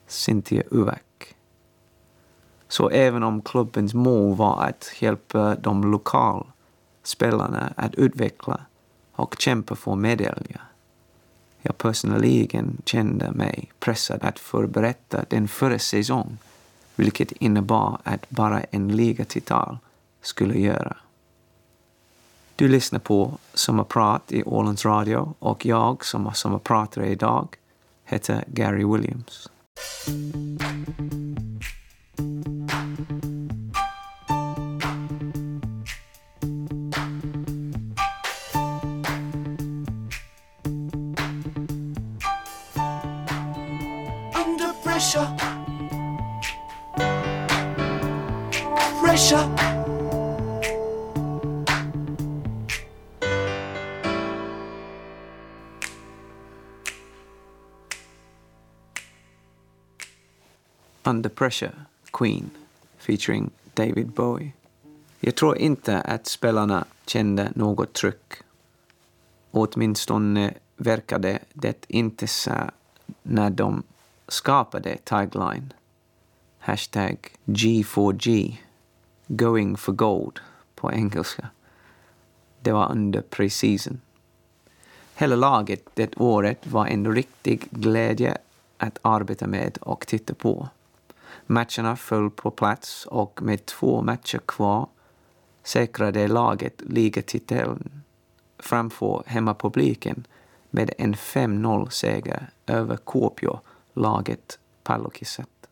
Cynthia 0.06 0.62
Uvak. 0.70 1.34
Så 2.68 2.88
även 2.90 3.22
om 3.22 3.42
klubbens 3.42 3.94
mål 3.94 4.36
var 4.36 4.64
att 4.64 4.92
hjälpa 4.98 5.54
de 5.54 5.90
lokala 5.90 6.46
spelarna 7.02 7.72
att 7.76 7.94
utveckla 7.94 8.60
och 9.12 9.36
kämpa 9.38 9.76
för 9.76 9.94
medaljer, 9.94 10.60
jag 11.62 11.78
personligen 11.78 12.82
kände 12.84 13.30
mig 13.30 13.70
pressad 13.78 14.24
att 14.24 14.38
förberätta 14.38 15.24
den 15.28 15.48
förra 15.48 15.78
säsongen, 15.78 16.38
vilket 16.96 17.32
innebar 17.32 17.98
att 18.04 18.30
bara 18.30 18.60
en 18.60 18.96
ligatitel 18.96 19.76
skulle 20.22 20.58
göra. 20.58 20.96
Du 22.60 22.68
lyssnar 22.68 22.98
på 22.98 23.38
Sommarprat 23.54 24.32
i 24.32 24.42
Ålands 24.42 24.84
Radio 24.84 25.34
och 25.38 25.66
jag 25.66 26.04
som 26.04 26.26
är 26.26 26.30
sommarpratare 26.30 27.06
idag 27.06 27.48
heter 28.04 28.44
Gary 28.46 28.84
Williams. 28.84 29.50
Under 61.02 61.30
Pressure, 61.30 61.72
Queen, 62.12 62.50
featuring 62.98 63.50
David 63.74 64.08
Bowie. 64.08 64.52
Jag 65.20 65.34
tror 65.34 65.56
inte 65.56 66.00
att 66.00 66.26
spelarna 66.26 66.84
kände 67.06 67.52
något 67.54 67.92
tryck. 67.92 68.32
Åtminstone 69.50 70.54
verkade 70.76 71.38
det 71.52 71.84
inte 71.88 72.26
så 72.26 72.70
när 73.22 73.50
de 73.50 73.82
skapade 74.28 74.96
tagline. 74.96 75.72
Hashtag 76.58 77.16
G4G, 77.44 78.56
Going 79.26 79.76
for 79.76 79.92
Gold 79.92 80.40
på 80.74 80.92
engelska. 80.92 81.48
Det 82.60 82.72
var 82.72 82.92
under 82.92 83.20
preseason. 83.20 84.00
Hela 85.14 85.36
laget 85.36 85.88
det 85.94 86.16
året 86.16 86.66
var 86.66 86.86
en 86.86 87.14
riktig 87.14 87.68
glädje 87.70 88.38
att 88.78 88.98
arbeta 89.02 89.46
med 89.46 89.78
och 89.80 90.06
titta 90.06 90.34
på. 90.34 90.68
Matcherna 91.50 91.96
föll 91.96 92.30
på 92.30 92.50
plats 92.50 93.06
och 93.06 93.42
med 93.42 93.66
två 93.66 94.02
matcher 94.02 94.38
kvar 94.38 94.88
säkrade 95.62 96.28
laget 96.28 96.80
ligatiteln 96.80 98.02
framför 98.58 99.22
hemmapubliken 99.26 100.26
med 100.70 100.90
en 100.98 101.14
5-0-seger 101.14 102.50
över 102.66 102.96
Kuopio, 102.96 103.60
laget 103.94 104.58
Pallokisset. 104.82 105.68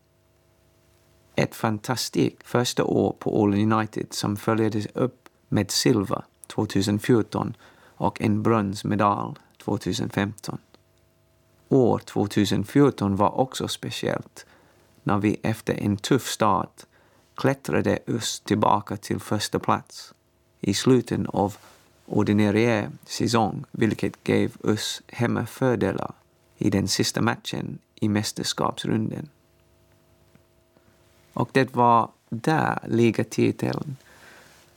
Ett 1.35 1.55
fantastiskt 1.55 2.43
första 2.43 2.83
år 2.83 3.15
på 3.19 3.43
All 3.43 3.53
United 3.53 4.07
som 4.09 4.37
följdes 4.37 4.85
upp 4.93 5.29
med 5.47 5.71
silver 5.71 6.23
2014 6.47 7.53
och 7.81 8.21
en 8.21 8.43
bronsmedalj 8.43 9.35
2015. 9.57 10.57
År 11.69 11.99
2014 11.99 13.15
var 13.15 13.39
också 13.39 13.67
speciellt 13.67 14.45
när 15.03 15.17
vi 15.17 15.39
efter 15.43 15.73
en 15.73 15.97
tuff 15.97 16.27
start 16.27 16.85
klättrade 17.35 17.99
oss 18.07 18.39
tillbaka 18.39 18.97
till 18.97 19.19
första 19.19 19.59
plats 19.59 20.13
i 20.59 20.73
slutet 20.73 21.19
av 21.27 21.57
ordinarie 22.05 22.91
säsong, 23.05 23.65
vilket 23.71 24.23
gav 24.23 24.73
oss 24.73 25.01
hemmafördelar 25.07 26.13
i 26.57 26.69
den 26.69 26.87
sista 26.87 27.21
matchen 27.21 27.79
i 27.95 28.09
mästerskapsrunden. 28.09 29.29
Och 31.33 31.49
det 31.51 31.75
var 31.75 32.11
där 32.29 32.79
ligatiteln 32.87 33.97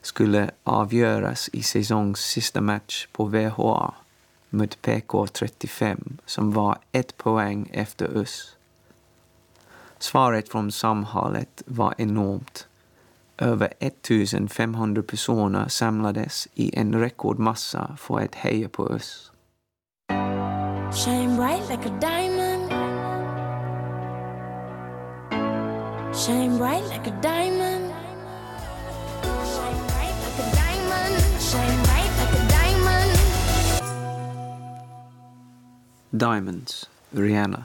skulle 0.02 0.50
avgöras 0.64 1.50
i 1.52 1.62
säsongens 1.62 2.20
sista 2.20 2.60
match 2.60 3.06
på 3.12 3.24
VHA 3.24 3.94
mot 4.50 4.78
PK35 4.82 6.18
som 6.26 6.52
var 6.52 6.78
ett 6.92 7.16
poäng 7.16 7.70
efter 7.72 8.16
oss. 8.16 8.56
Svaret 10.02 10.48
från 10.48 10.72
samhället 10.72 11.62
var 11.66 11.94
enormt. 11.98 12.66
Över 13.38 13.72
1500 13.80 15.02
personer 15.02 15.68
samlades 15.68 16.48
i 16.54 16.78
en 16.78 16.94
rekordmassa 16.94 17.96
för 17.98 18.20
att 18.20 18.34
heja 18.34 18.68
på 18.68 18.82
oss. 18.82 19.32
Shine 20.92 21.36
bright 21.36 21.68
like 21.70 21.88
a 21.88 21.98
diamond. 22.00 22.70
Shine 26.14 26.58
bright 26.58 26.84
like 26.88 27.10
a 27.10 27.20
diamond. 27.22 27.92
Shine 29.22 29.86
bright 29.88 30.16
like 30.24 30.38
a 30.42 30.50
diamond. 30.54 31.16
Shine 31.40 31.82
bright 31.82 32.12
like 32.18 32.34
a 32.38 32.48
diamond. 32.48 33.18
Diamonds, 36.10 36.90
Rihanna. 37.10 37.64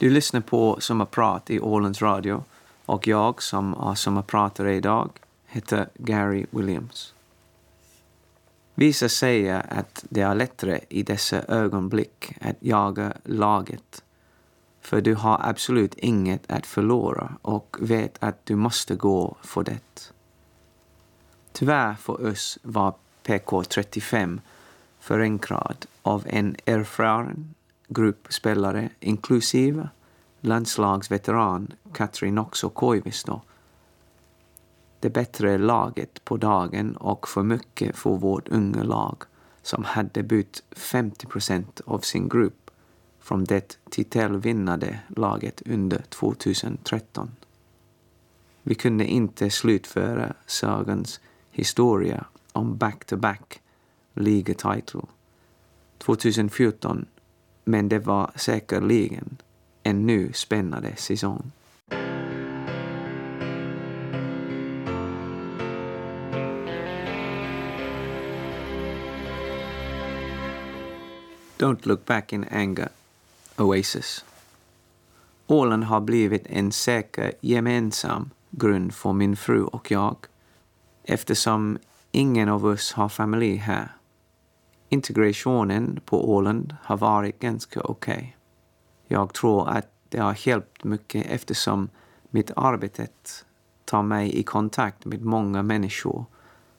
Du 0.00 0.10
lyssnar 0.10 0.40
på 0.40 0.76
Sommarprat 0.80 1.50
i 1.50 1.60
Ålands 1.60 2.02
Radio 2.02 2.44
och 2.86 3.06
jag 3.06 3.42
som 3.42 3.74
är 3.74 3.94
sommarpratare 3.94 4.74
idag 4.74 5.10
heter 5.46 5.88
Gary 5.94 6.46
Williams. 6.50 7.14
Vissa 8.74 9.08
säger 9.08 9.66
att 9.78 10.04
det 10.08 10.20
är 10.20 10.34
lättare 10.34 10.80
i 10.88 11.02
dessa 11.02 11.42
ögonblick 11.42 12.32
att 12.40 12.56
jaga 12.60 13.12
laget 13.24 14.02
för 14.80 15.00
du 15.00 15.14
har 15.14 15.40
absolut 15.42 15.94
inget 15.94 16.50
att 16.50 16.66
förlora 16.66 17.36
och 17.42 17.76
vet 17.80 18.16
att 18.20 18.46
du 18.46 18.56
måste 18.56 18.94
gå 18.94 19.36
för 19.42 19.62
det. 19.62 20.12
Tyvärr 21.52 21.94
för 21.94 22.26
oss 22.30 22.58
var 22.62 22.94
PK35 23.24 24.40
förankrad 25.00 25.86
av 26.02 26.24
en 26.26 26.56
erfaren 26.66 27.54
grupp 27.90 28.32
spelare 28.32 28.90
inklusive 29.00 29.88
landslagsveteran 30.40 31.72
Katrin 31.92 32.38
Okso 32.38 32.68
Koivisto. 32.68 33.40
Det 35.00 35.10
bättre 35.10 35.58
laget 35.58 36.24
på 36.24 36.36
dagen 36.36 36.96
och 36.96 37.28
för 37.28 37.42
mycket 37.42 37.96
för 37.96 38.10
vårt 38.10 38.48
unga 38.48 38.82
lag 38.82 39.22
som 39.62 39.84
hade 39.84 40.22
bytt 40.22 40.62
50 40.70 41.26
procent 41.26 41.80
av 41.84 41.98
sin 41.98 42.28
grupp 42.28 42.70
från 43.20 43.44
det 43.44 43.78
titelvinnande 43.90 45.00
laget 45.08 45.62
under 45.66 45.98
2013. 45.98 47.30
Vi 48.62 48.74
kunde 48.74 49.04
inte 49.04 49.50
slutföra 49.50 50.34
sagans 50.46 51.20
historia 51.50 52.24
om 52.52 52.76
back-to-back 52.76 53.60
ligatitel 54.14 55.06
2014 55.98 57.06
men 57.64 57.88
det 57.88 57.98
var 57.98 58.30
säkerligen 58.34 59.36
en 59.82 60.06
ny 60.06 60.32
spännande 60.32 60.96
säsong. 60.96 61.52
Don't 71.58 71.86
look 71.86 72.06
back 72.06 72.32
in 72.32 72.44
anger, 72.50 72.88
Oasis. 73.56 74.24
Åland 75.46 75.84
har 75.84 76.00
blivit 76.00 76.46
en 76.46 76.72
säker 76.72 77.32
gemensam 77.40 78.30
grund 78.50 78.94
för 78.94 79.12
min 79.12 79.36
fru 79.36 79.64
och 79.64 79.90
jag 79.90 80.16
eftersom 81.04 81.78
ingen 82.10 82.48
av 82.48 82.66
oss 82.66 82.92
har 82.92 83.08
familj 83.08 83.56
här. 83.56 83.88
Integrationen 84.92 86.00
på 86.04 86.30
Åland 86.30 86.76
har 86.82 86.96
varit 86.96 87.38
ganska 87.38 87.80
okej. 87.80 88.14
Okay. 88.14 88.28
Jag 89.08 89.34
tror 89.34 89.68
att 89.68 89.88
det 90.08 90.18
har 90.18 90.48
hjälpt 90.48 90.84
mycket 90.84 91.26
eftersom 91.26 91.88
mitt 92.30 92.50
arbete 92.56 93.06
tar 93.84 94.02
mig 94.02 94.38
i 94.38 94.42
kontakt 94.42 95.04
med 95.04 95.24
många 95.24 95.62
människor 95.62 96.24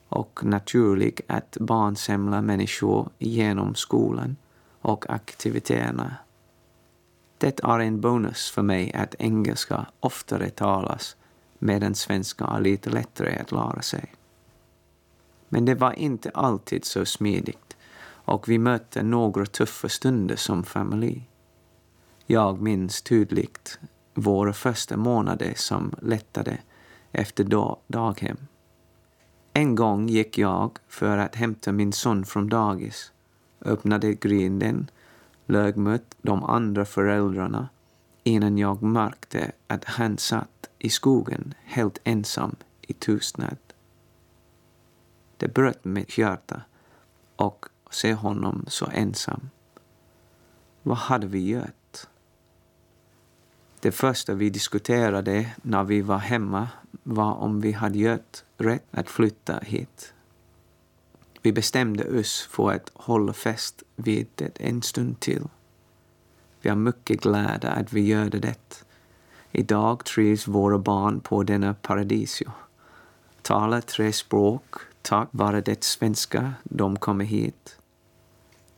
och 0.10 0.40
naturligt 0.44 1.22
att 1.28 1.58
barnsamla 1.60 2.42
människor 2.42 3.10
genom 3.18 3.76
skolan 3.76 4.36
och 4.82 5.10
aktiviteterna. 5.10 6.16
Det 7.38 7.60
är 7.64 7.80
en 7.80 8.02
bonus 8.02 8.52
för 8.52 8.62
mig 8.62 8.94
att 8.94 9.16
engelska 9.20 9.86
oftare 10.00 10.50
talas 10.50 11.16
medan 11.60 11.96
svenska 11.96 12.46
är 12.46 12.62
lite 12.62 12.90
lättare 12.90 13.40
att 13.40 13.52
lära 13.52 13.82
sig. 13.82 14.14
Men 15.50 15.66
det 15.66 15.76
var 15.76 15.94
inte 15.94 16.30
alltid 16.30 16.86
så 16.86 17.06
smidigt 17.06 17.72
och 18.32 18.50
vi 18.50 18.58
mötte 18.58 19.04
några 19.04 19.46
tuffa 19.46 19.90
stunder 19.90 20.36
som 20.36 20.64
familj. 20.64 21.30
Jag 22.26 22.62
minns 22.62 23.02
tydligt 23.02 23.80
våra 24.14 24.54
första 24.54 24.98
månader 24.98 25.54
som 25.56 25.96
lättade 26.02 26.58
efter 27.12 27.44
dag 27.44 27.78
daghem. 27.88 28.38
En 29.54 29.76
gång 29.76 30.08
gick 30.08 30.38
jag 30.38 30.78
för 30.88 31.18
att 31.18 31.36
hämta 31.36 31.72
min 31.72 31.94
son 31.94 32.26
från 32.26 32.50
dagis, 32.50 33.12
öppnade 33.62 34.14
grinden, 34.14 34.90
lög 35.46 35.78
mot 35.78 36.16
de 36.22 36.44
andra 36.44 36.86
föräldrarna 36.86 37.70
innan 38.24 38.58
jag 38.58 38.84
märkte 38.84 39.52
att 39.68 39.86
han 39.86 40.18
satt 40.18 40.70
i 40.80 40.90
skogen 40.90 41.54
helt 41.64 42.00
ensam 42.04 42.56
i 42.82 42.94
tystnad. 42.94 43.58
Det 45.38 45.48
bröt 45.48 45.86
mitt 45.86 46.18
hjärta 46.18 46.62
och 47.36 47.66
och 47.92 47.96
se 47.96 48.14
honom 48.14 48.66
så 48.68 48.90
ensam. 48.94 49.50
Vad 50.84 50.98
hade 50.98 51.28
vi 51.28 51.50
gjort? 51.50 52.08
Det 53.80 53.92
första 53.92 54.34
vi 54.34 54.50
diskuterade 54.50 55.52
när 55.62 55.84
vi 55.84 56.02
var 56.02 56.18
hemma 56.18 56.70
var 57.04 57.34
om 57.34 57.62
vi 57.62 57.72
hade 57.72 58.00
gjort 58.00 58.44
rätt 58.58 58.86
att 58.92 59.10
flytta 59.10 59.60
hit. 59.60 60.14
Vi 61.42 61.52
bestämde 61.52 62.20
oss 62.20 62.48
för 62.52 62.72
att 62.72 62.92
hålla 62.94 63.34
fast 63.34 63.84
vid 63.96 64.28
det 64.36 64.60
en 64.60 64.82
stund 64.82 65.20
till. 65.20 65.44
Vi 66.62 66.70
är 66.70 66.76
mycket 66.76 67.22
glada 67.22 67.72
att 67.72 67.94
vi 67.94 68.08
gjorde 68.08 68.40
det. 68.40 68.86
Idag 69.52 70.06
trivs 70.06 70.48
våra 70.48 70.78
barn 70.78 71.20
på 71.20 71.44
denna 71.44 71.74
paradisio. 71.74 72.52
Talar 73.42 73.82
tre 73.82 74.14
språk 74.14 74.76
tack 75.02 75.30
vare 75.32 75.62
det 75.62 75.84
svenska 75.84 76.54
de 76.64 76.98
kommer 76.98 77.26
hit. 77.26 77.81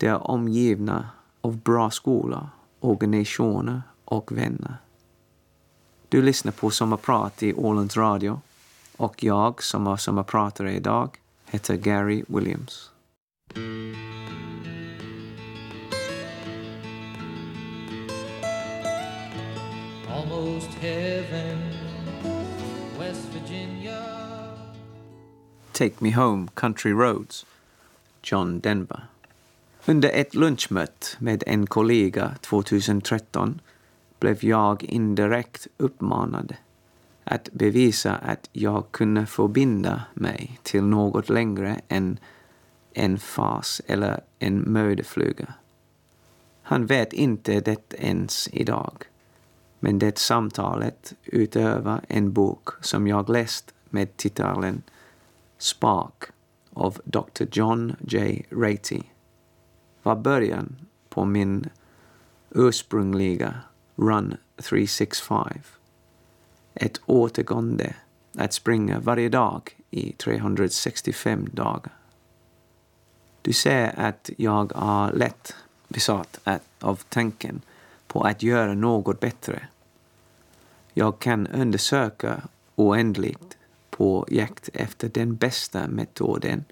De 0.04 0.10
är 0.10 0.32
omgivna 0.32 1.10
av 1.42 1.58
bra 1.58 1.92
skola, 1.92 2.50
organisationer 2.80 3.82
och 4.06 4.32
vänner. 4.32 4.76
Du 6.10 6.22
lyssnar 6.22 6.52
på 6.52 6.70
Sommarprat 6.70 7.44
i 7.44 7.54
Ålands 7.54 7.98
Radio 7.98 8.42
och 8.98 9.24
jag 9.24 9.64
som 9.64 9.88
är 9.88 9.96
sommarpratare 9.96 10.74
idag 10.76 11.10
heter 11.46 11.76
Gary 11.76 12.24
Williams. 12.28 12.92
Take 25.72 25.94
Me 26.00 26.12
Home 26.16 26.48
Country 26.54 26.92
Roads, 26.92 27.46
John 28.24 28.60
Denver. 28.60 29.13
Under 29.86 30.10
ett 30.10 30.36
lunchmöte 30.36 31.08
med 31.20 31.44
en 31.48 31.68
kollega 31.68 32.36
2013 32.42 33.62
blev 34.20 34.46
jag 34.46 34.84
indirekt 34.84 35.68
uppmanad 35.78 36.56
att 37.24 37.50
bevisa 37.52 38.16
att 38.16 38.50
jag 38.52 38.92
kunde 38.92 39.26
förbinda 39.26 40.04
mig 40.14 40.60
till 40.64 40.84
något 40.84 41.30
längre 41.30 41.82
än 41.88 42.20
en 42.94 43.20
fas 43.20 43.82
eller 43.88 44.22
en 44.40 44.60
mödefluga. 44.60 45.54
Han 46.62 46.86
vet 46.86 47.14
inte 47.14 47.60
det 47.60 47.94
ens 47.98 48.50
idag. 48.52 49.04
Men 49.80 50.00
det 50.00 50.18
samtalet 50.18 51.14
utöver 51.24 52.02
en 52.08 52.34
bok 52.34 52.70
som 52.82 53.08
jag 53.08 53.30
läst 53.30 53.74
med 53.90 54.18
titeln 54.18 54.82
Spark 55.58 56.24
av 56.74 57.02
Dr. 57.06 57.44
John 57.52 57.96
J. 58.00 58.46
Ratey 58.52 59.02
var 60.04 60.16
början 60.16 60.76
på 61.10 61.26
min 61.26 61.70
ursprungliga 62.50 63.56
Run 63.96 64.38
365. 64.56 65.48
Ett 66.74 67.02
återgående 67.06 67.96
att 68.38 68.54
springa 68.54 69.00
varje 69.00 69.30
dag 69.30 69.78
i 69.90 70.12
365 70.12 71.50
dagar. 71.52 71.94
Du 73.42 73.54
ser 73.54 74.00
att 74.00 74.30
jag 74.38 74.72
är 74.76 75.12
lätt 75.12 75.56
besatt 75.88 76.48
av 76.80 77.02
tanken 77.10 77.62
på 78.08 78.22
att 78.22 78.44
göra 78.44 78.74
något 78.74 79.20
bättre. 79.20 79.68
Jag 80.94 81.20
kan 81.20 81.48
undersöka 81.48 82.42
oändligt 82.76 83.58
på 83.90 84.26
jakt 84.30 84.70
efter 84.74 85.10
den 85.10 85.36
bästa 85.36 85.88
metoden 85.88 86.64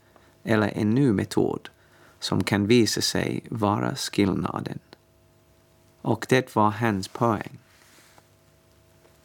eller 0.44 0.67
en 0.67 0.89
ny 0.89 1.12
metod 1.12 1.70
som 2.22 2.44
kan 2.44 2.68
visa 2.68 3.02
sig 3.02 3.44
vara 3.50 3.96
skillnaden. 3.96 4.80
Och 6.02 6.26
det 6.30 6.56
var 6.56 6.70
hans 6.70 7.08
poäng. 7.08 7.60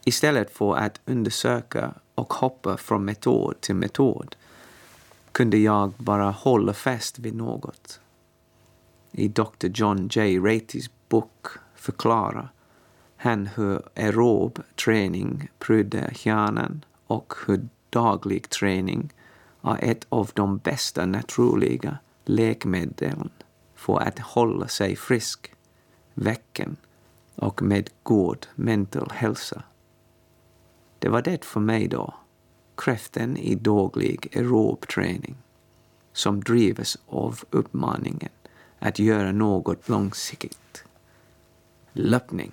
Istället 0.05 0.51
för 0.51 0.77
att 0.77 1.01
undersöka 1.05 1.95
och 2.15 2.33
hoppa 2.33 2.77
från 2.77 3.05
metod 3.05 3.61
till 3.61 3.75
metod 3.75 4.37
kunde 5.33 5.59
jag 5.59 5.93
bara 5.97 6.31
hålla 6.31 6.73
fast 6.73 7.19
vid 7.19 7.35
något. 7.35 8.01
I 9.13 9.29
Dr. 9.29 9.67
John 9.75 10.09
J. 10.13 10.39
Ratys 10.39 10.91
bok 11.09 11.47
förklarar 11.75 12.53
han 13.17 13.47
hur 13.47 13.83
aerob 13.97 14.63
träning 14.85 15.49
prydde 15.59 16.11
hjärnan 16.15 16.85
och 17.07 17.35
hur 17.47 17.69
daglig 17.91 18.49
träning 18.49 19.13
är 19.63 19.79
ett 19.91 20.07
av 20.09 20.31
de 20.35 20.59
bästa 20.59 21.07
naturliga 21.07 21.99
läkemedlen 22.29 23.31
för 23.75 24.01
att 24.01 24.19
hålla 24.19 24.69
sig 24.69 24.97
frisk, 24.97 25.53
väcken 26.15 26.77
och 27.35 27.63
med 27.63 27.91
god 28.03 28.47
mental 28.55 29.11
hälsa. 29.15 29.63
Det 30.99 31.09
var 31.09 31.23
det 31.23 31.45
för 31.45 31.61
mig 31.61 31.89
då, 31.89 32.15
kraften 32.77 33.37
i 33.37 33.55
daglig 33.55 34.29
aerobträning 34.37 35.37
som 36.13 36.41
drivs 36.41 36.99
av 37.07 37.41
uppmaningen 37.51 38.33
att 38.79 38.99
göra 38.99 39.33
något 39.33 39.89
långsiktigt. 39.89 40.85
Löpning. 41.93 42.53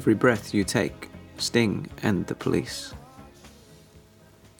Every 0.00 0.14
breath 0.14 0.54
you 0.54 0.64
take, 0.64 1.08
Sting 1.36 1.88
and 2.02 2.26
the 2.26 2.34
police. 2.34 2.94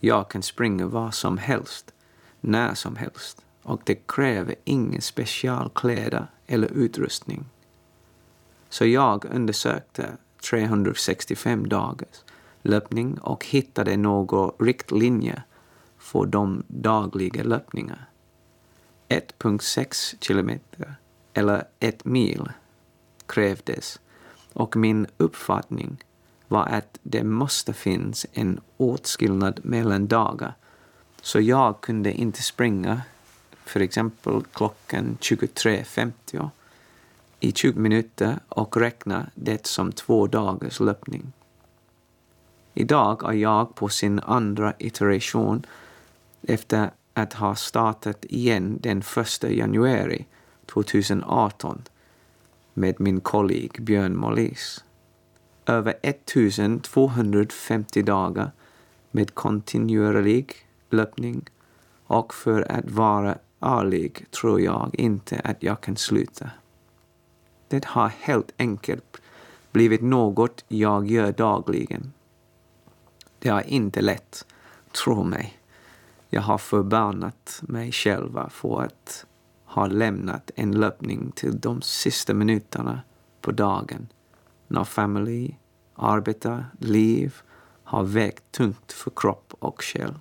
Jag 0.01 0.31
kan 0.31 0.43
springa 0.43 0.87
var 0.87 1.11
som 1.11 1.39
helst, 1.39 1.95
när 2.41 2.75
som 2.75 2.97
helst 2.97 3.45
och 3.63 3.81
det 3.85 3.95
kräver 3.95 4.55
inga 4.65 5.01
specialkläder 5.01 6.27
eller 6.47 6.73
utrustning. 6.73 7.45
Så 8.69 8.87
jag 8.87 9.25
undersökte 9.25 10.17
365 10.51 11.69
dagars 11.69 12.25
löpning 12.63 13.19
och 13.19 13.47
hittade 13.47 13.97
några 13.97 14.53
riktlinjer 14.59 15.43
för 15.99 16.27
de 16.27 16.63
dagliga 16.67 17.43
löpningarna. 17.43 18.07
1.6 19.09 20.17
kilometer 20.21 20.95
eller 21.35 21.65
ett 21.79 22.05
mil 22.05 22.49
krävdes 23.27 24.01
och 24.53 24.77
min 24.77 25.07
uppfattning 25.17 25.97
var 26.49 26.67
att 26.67 26.99
det 27.03 27.25
måste 27.25 27.73
finnas 27.73 28.27
en 28.33 28.61
åtskillnad 28.77 29.61
mellan 29.63 30.07
dagar. 30.07 30.55
Så 31.23 31.41
jag 31.41 31.81
kunde 31.81 32.13
inte 32.13 32.43
springa, 32.43 33.03
för 33.65 33.81
exempel 33.81 34.43
klockan 34.53 35.19
23.50 35.21 36.51
i 37.41 37.53
20 37.53 37.81
minuter 37.81 38.39
och 38.49 38.77
räkna 38.77 39.27
det 39.35 39.67
som 39.67 39.93
två 39.93 40.27
dagars 40.27 40.81
löpning. 40.81 41.33
Idag 42.75 43.25
är 43.25 43.39
jag 43.39 43.75
på 43.75 43.89
sin 43.89 44.21
andra 44.21 44.75
iteration 44.79 45.67
efter 46.43 46.91
att 47.15 47.33
ha 47.33 47.55
startat 47.55 48.25
igen 48.25 48.79
den 48.81 49.03
1 49.43 49.43
januari 49.43 50.27
2018 50.67 51.83
med 52.81 53.01
min 53.01 53.21
kollega 53.21 53.83
Björn 53.83 54.17
Molis. 54.17 54.85
Över 55.67 55.95
1250 56.03 58.03
dagar 58.03 58.51
med 59.11 59.35
kontinuerlig 59.35 60.55
löpning 60.91 61.45
och 62.07 62.35
för 62.35 62.73
att 62.73 62.91
vara 62.91 63.39
ärlig 63.61 64.31
tror 64.31 64.61
jag 64.61 64.91
inte 64.93 65.41
att 65.45 65.63
jag 65.63 65.81
kan 65.81 65.97
sluta. 65.97 66.51
Det 67.69 67.85
har 67.85 68.13
helt 68.21 68.53
enkelt 68.59 69.17
blivit 69.73 70.03
något 70.03 70.65
jag 70.69 71.11
gör 71.11 71.33
dagligen. 71.33 72.13
Det 73.39 73.49
är 73.49 73.67
inte 73.67 74.01
lätt, 74.01 74.47
tro 75.05 75.25
mig. 75.25 75.59
Jag 76.31 76.43
har 76.43 76.59
förbannat 76.59 77.61
mig 77.63 77.93
själv 77.93 78.49
för 78.51 78.83
att 78.83 79.27
har 79.71 79.89
lämnat 79.89 80.51
en 80.57 80.73
löpning 80.73 81.33
till 81.35 81.61
de 81.61 81.83
sista 81.83 82.35
minuterna 82.35 83.01
på 83.41 83.51
dagen 83.51 84.09
när 84.69 84.85
familj, 84.85 85.59
arbete, 85.95 86.65
liv 86.79 87.35
har 87.85 88.05
vägt 88.05 88.53
tungt 88.53 88.93
för 88.93 89.13
kropp 89.17 89.55
och 89.59 89.83
själ. 89.83 90.15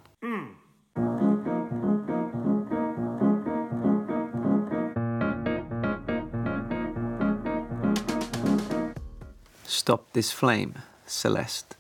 Stop 9.64 9.98
this 10.12 10.32
flame, 10.32 10.82
Celeste. 11.06 11.76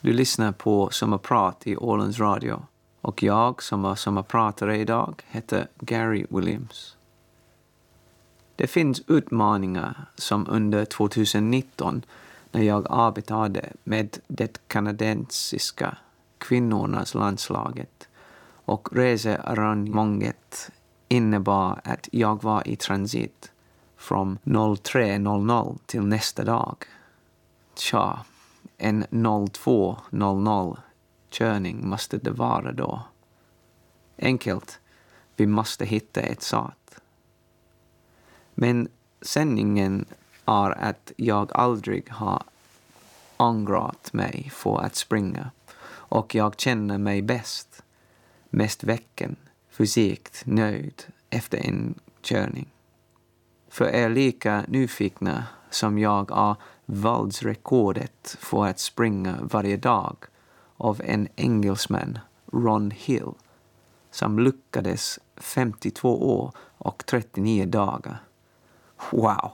Du 0.00 0.12
lyssnar 0.12 0.52
på 0.52 0.88
Sommarprat 0.90 1.66
i 1.66 1.76
Ålands 1.76 2.18
Radio 2.18 2.66
och 3.00 3.22
jag 3.22 3.62
som 3.62 3.84
är 3.84 3.94
sommarpratare 3.94 4.76
idag 4.76 5.22
heter 5.26 5.68
Gary 5.78 6.26
Williams. 6.30 6.96
Det 8.56 8.66
finns 8.66 9.02
utmaningar 9.06 10.06
som 10.14 10.46
under 10.50 10.84
2019 10.84 12.02
när 12.52 12.62
jag 12.62 12.86
arbetade 12.90 13.72
med 13.84 14.18
det 14.26 14.68
kanadensiska 14.68 15.96
kvinnornas 16.38 17.14
landslaget 17.14 18.08
och 18.64 18.88
researrangemanget 18.92 20.70
innebar 21.08 21.80
att 21.84 22.08
jag 22.12 22.42
var 22.42 22.68
i 22.68 22.76
transit 22.76 23.52
från 23.96 24.38
03.00 24.44 25.78
till 25.86 26.02
nästa 26.02 26.44
dag. 26.44 26.76
Tja, 27.76 28.24
en 28.78 29.04
02.00 29.04 30.76
körning 31.30 31.88
måste 31.88 32.18
det 32.18 32.30
vara 32.30 32.72
då. 32.72 33.02
Enkelt, 34.18 34.80
vi 35.36 35.46
måste 35.46 35.84
hitta 35.84 36.20
ett 36.20 36.42
sätt. 36.42 37.00
Men 38.54 38.88
sändningen 39.22 40.04
är 40.44 40.70
att 40.70 41.12
jag 41.16 41.52
aldrig 41.52 42.10
har 42.10 42.42
ångrat 43.36 44.12
mig 44.12 44.50
för 44.54 44.80
att 44.80 44.96
springa 44.96 45.50
och 46.10 46.34
jag 46.34 46.60
känner 46.60 46.98
mig 46.98 47.22
bäst, 47.22 47.82
mest 48.50 48.84
väcken, 48.84 49.36
fysiskt 49.70 50.42
nöjd 50.46 51.02
efter 51.30 51.58
en 51.58 51.94
körning. 52.22 52.68
För 53.68 53.88
er 53.88 54.08
lika 54.08 54.64
nyfikna 54.68 55.44
som 55.70 55.98
jag 55.98 56.30
är 56.30 56.56
världsrekordet 56.86 58.36
för 58.40 58.66
att 58.66 58.78
springa 58.78 59.38
varje 59.40 59.76
dag 59.76 60.16
av 60.80 61.00
en 61.04 61.28
engelsman, 61.36 62.18
Ron 62.52 62.90
Hill, 62.90 63.32
som 64.10 64.38
lyckades 64.38 65.18
52 65.36 66.38
år 66.38 66.52
och 66.78 67.06
39 67.06 67.66
dagar. 67.66 68.22
Wow, 69.10 69.50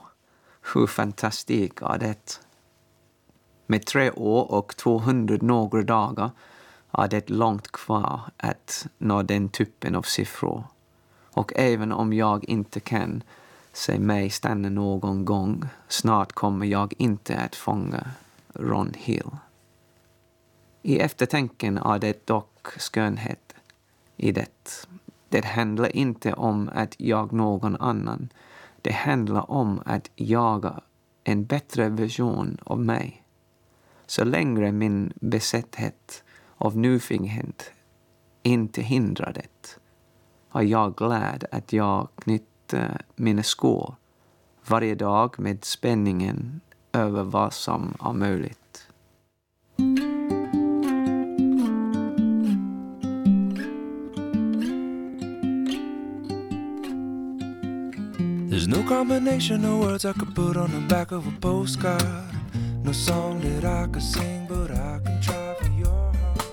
hur 0.73 0.87
fantastiskt 0.87 1.81
är 1.81 1.97
det? 1.97 2.39
Med 3.65 3.85
tre 3.85 4.11
år 4.11 4.51
och 4.51 4.75
200 4.77 5.37
några 5.41 5.81
dagar 5.81 6.31
är 6.91 7.07
det 7.07 7.29
långt 7.29 7.71
kvar 7.71 8.21
att 8.37 8.87
nå 8.97 9.21
den 9.21 9.49
typen 9.49 9.95
av 9.95 10.01
siffror. 10.01 10.63
Och 11.31 11.51
även 11.55 11.91
om 11.91 12.13
jag 12.13 12.43
inte 12.43 12.79
kan 12.79 13.23
se 13.73 13.99
mig 13.99 14.29
stanna 14.29 14.69
någon 14.69 15.25
gång, 15.25 15.65
snart 15.87 16.33
kommer 16.33 16.65
jag 16.65 16.93
inte 16.97 17.37
att 17.37 17.55
fånga 17.55 18.07
Ron 18.53 18.93
Hill. 18.95 19.29
I 20.81 20.99
eftertanken 20.99 21.77
är 21.77 21.99
det 21.99 22.27
dock 22.27 22.67
skönhet 22.67 23.55
i 24.17 24.31
det. 24.31 24.87
Det 25.29 25.45
handlar 25.45 25.95
inte 25.95 26.33
om 26.33 26.69
att 26.73 26.95
jag 26.97 27.33
någon 27.33 27.75
annan. 27.75 28.29
Det 28.81 28.93
handlar 28.93 29.51
om 29.51 29.81
att 29.85 30.09
jaga 30.15 30.81
en 31.23 31.45
bättre 31.45 31.89
version 31.89 32.57
av 32.63 32.79
mig. 32.79 33.23
Så 34.05 34.23
länge 34.23 34.71
min 34.71 35.13
besatthet 35.15 36.23
av 36.57 36.77
nyfikenhet 36.77 37.71
inte 38.43 38.81
hindrar 38.81 39.33
det 39.33 39.79
är 40.57 40.61
jag 40.61 40.95
glad 40.95 41.45
att 41.51 41.73
jag 41.73 42.07
knyter 42.15 43.01
mina 43.15 43.43
skor 43.43 43.95
varje 44.67 44.95
dag 44.95 45.39
med 45.39 45.65
spänningen 45.65 46.61
över 46.93 47.23
vad 47.23 47.53
som 47.53 47.93
är 47.99 48.13
möjligt. 48.13 48.86
No 58.77 58.83
combination 58.87 59.65
of 59.65 59.79
words 59.79 60.05
I 60.05 60.13
could 60.13 60.35
put 60.35 60.57
on 60.57 60.71
the 60.71 60.95
back 60.95 61.11
of 61.11 61.27
a 61.27 61.31
postcard. 61.41 62.03
No 62.83 62.93
song 62.93 63.41
that 63.41 63.65
I 63.65 63.87
could 63.91 64.03
sing, 64.03 64.47
but 64.47 64.71
I 64.71 64.99
can 65.05 65.21
try 65.21 65.55
for 65.59 65.67
your 65.67 66.13
heart. 66.13 66.43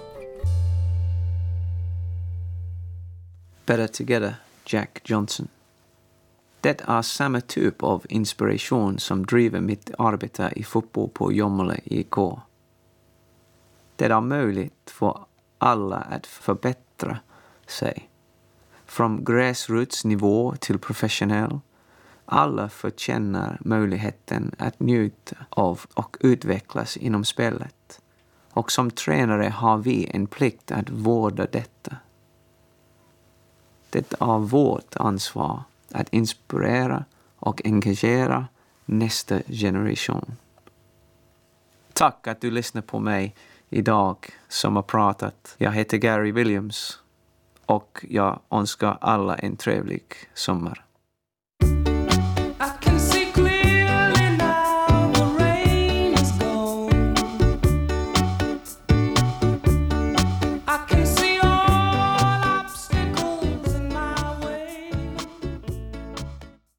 Better 3.67 3.87
Together, 3.87 4.35
Jack 4.67 5.01
Johnson. 5.05 5.49
Det 6.61 6.81
är 6.87 7.03
samma 7.03 7.41
typ 7.41 7.83
av 7.83 8.07
inspiration 8.09 8.99
som 8.99 9.27
driver 9.27 9.61
mitt 9.61 9.91
arbete 9.99 10.53
i 10.57 10.65
fotboll 10.65 11.09
på 11.09 11.33
Jomala 11.33 11.77
IK. 11.85 12.15
Det 13.97 14.05
är 14.05 14.21
möjligt 14.21 14.91
för 14.91 15.19
alla 15.59 15.97
att 15.97 16.27
förbättra 16.27 17.19
sig. 17.67 18.09
Från 18.87 19.25
gräsrotsnivå 19.25 20.55
till 20.61 20.79
professionell. 20.79 21.61
Alla 22.27 22.69
förtjänar 22.69 23.59
möjligheten 23.61 24.55
att 24.59 24.81
njuta 24.81 25.37
av 25.49 25.81
och 25.95 26.17
utvecklas 26.21 26.97
inom 26.97 27.25
spelet. 27.25 28.01
Och 28.51 28.73
som 28.73 28.91
tränare 28.91 29.49
har 29.49 29.79
vi 29.79 30.11
en 30.15 30.27
plikt 30.27 30.71
att 30.71 30.91
vårda 30.91 31.47
detta. 31.53 31.97
Det 33.91 34.13
är 34.21 34.39
vårt 34.39 34.97
ansvar 34.97 35.63
att 35.93 36.09
inspirera 36.09 37.05
och 37.37 37.61
engagera 37.65 38.47
nästa 38.85 39.41
generation. 39.49 40.37
Tack 41.93 42.27
att 42.27 42.41
du 42.41 42.51
lyssnar 42.51 42.83
på 42.83 43.01
mig 43.01 43.35
idag 43.71 44.17
som 44.49 44.77
har 44.77 44.83
pratat. 44.83 45.55
Jag 45.59 45.73
heter 45.73 45.97
Gary 45.97 46.33
Williams 46.33 46.99
och 47.67 48.05
jag 48.09 48.41
önskar 48.51 48.99
alla 49.01 49.35
en 49.35 49.57
trevlig 49.57 50.05
sommar. 50.35 50.84